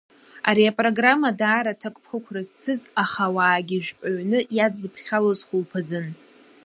Ари 0.49 0.69
апрограмма 0.71 1.29
даара 1.39 1.71
аҭакԥхықәра 1.73 2.41
зцыз, 2.47 2.81
аха 3.03 3.23
ауаагьы 3.27 3.77
жәпаҩны 3.85 4.39
иадзыԥхьалоз 4.57 5.39
хәылԥазын… 5.47 6.07